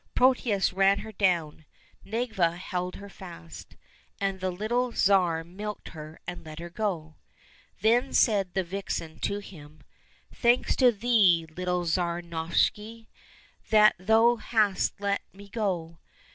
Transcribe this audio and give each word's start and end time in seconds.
Protius 0.15 0.73
ran 0.73 0.97
her 1.01 1.11
down, 1.11 1.63
Nedviga 2.03 2.57
held 2.57 2.95
her 2.95 3.07
fast, 3.07 3.75
and 4.19 4.39
the 4.39 4.49
little 4.49 4.91
Tsar 4.91 5.43
milked 5.43 5.89
her 5.89 6.19
and 6.25 6.43
let 6.43 6.57
her 6.57 6.71
go. 6.71 7.17
Then 7.81 8.11
said 8.11 8.55
the 8.55 8.63
vixen 8.63 9.19
to 9.19 9.37
him,'' 9.37 9.81
Thanks 10.33 10.75
to 10.77 10.91
thee, 10.91 11.45
little 11.55 11.85
Tsar 11.85 12.23
Novishny, 12.23 13.09
that 13.69 13.93
thou 13.99 14.37
hast 14.37 14.99
let 14.99 15.21
me 15.33 15.47
go. 15.49 15.99